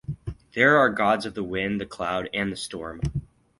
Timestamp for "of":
1.27-1.35